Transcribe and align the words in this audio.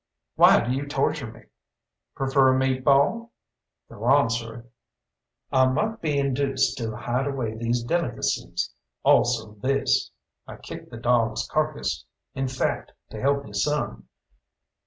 "Why 0.35 0.61
do 0.65 0.71
you 0.71 0.87
torture 0.87 1.31
me?" 1.31 1.43
"Prefer 2.15 2.47
a 2.55 2.57
meat 2.57 2.83
ball?" 2.83 3.31
"Go 3.87 4.03
on, 4.05 4.31
sir." 4.31 4.65
"I 5.51 5.67
might 5.67 6.01
be 6.01 6.17
induced 6.17 6.79
to 6.79 6.95
hide 6.95 7.27
away 7.27 7.55
these 7.55 7.83
delicacies. 7.83 8.71
Also 9.03 9.53
this" 9.61 10.09
I 10.47 10.55
kicked 10.55 10.89
the 10.89 10.97
dog's 10.97 11.47
carcass 11.47 12.03
"in 12.33 12.47
fact 12.47 12.93
to 13.11 13.21
help 13.21 13.45
you 13.45 13.53
some. 13.53 14.07